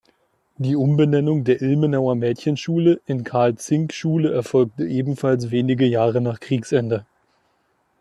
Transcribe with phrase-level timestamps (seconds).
[0.57, 7.05] Die Umbenennung der Ilmenauer Mädchenschule in "Karl-Zink-Schule" erfolgte ebenfalls wenige Jahre nach Kriegsende.